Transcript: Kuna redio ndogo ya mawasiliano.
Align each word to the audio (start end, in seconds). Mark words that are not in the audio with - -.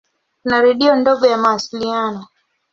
Kuna 0.43 0.61
redio 0.61 0.95
ndogo 0.95 1.25
ya 1.27 1.37
mawasiliano. 1.37 2.27